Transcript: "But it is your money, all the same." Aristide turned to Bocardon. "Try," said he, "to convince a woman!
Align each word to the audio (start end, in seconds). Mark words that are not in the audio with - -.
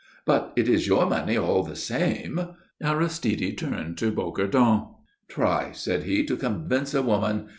"But 0.25 0.53
it 0.55 0.67
is 0.67 0.87
your 0.87 1.05
money, 1.05 1.37
all 1.37 1.61
the 1.61 1.75
same." 1.75 2.41
Aristide 2.83 3.55
turned 3.55 3.99
to 3.99 4.11
Bocardon. 4.11 4.87
"Try," 5.27 5.73
said 5.73 6.05
he, 6.05 6.25
"to 6.25 6.35
convince 6.35 6.95
a 6.95 7.03
woman! 7.03 7.49